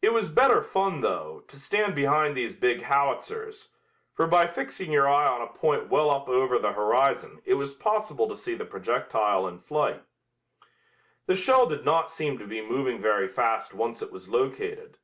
It 0.00 0.12
was 0.12 0.30
better 0.30 0.62
fun, 0.62 1.00
though, 1.00 1.42
to 1.48 1.58
stand 1.58 1.96
behind 1.96 2.36
these 2.36 2.54
big 2.54 2.82
howitzers, 2.82 3.70
for 4.14 4.28
by 4.28 4.46
fixing 4.46 4.92
your 4.92 5.08
eye 5.08 5.26
on 5.26 5.42
a 5.42 5.48
point 5.48 5.88
well 5.88 6.10
up 6.12 6.28
over 6.28 6.60
the 6.60 6.74
horizon 6.74 7.42
it 7.44 7.54
was 7.54 7.74
possible 7.74 8.28
to 8.28 8.36
see 8.36 8.54
the 8.54 8.64
projectile 8.64 9.48
in 9.48 9.58
flight. 9.58 10.04
The 11.26 11.34
shell 11.34 11.66
did 11.66 11.84
not 11.84 12.08
seem 12.08 12.38
to 12.38 12.46
be 12.46 12.62
moving 12.64 13.00
very 13.00 13.26
fast 13.26 13.74
once 13.74 14.00
it 14.00 14.12
was 14.12 14.28
located. 14.28 14.98